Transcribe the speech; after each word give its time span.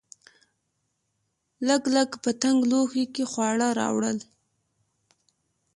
لګلګ 1.67 2.11
په 2.23 2.31
تنګ 2.41 2.59
لوښي 2.71 3.05
کې 3.13 3.23
خواړه 3.31 3.67
راوړل. 3.79 4.17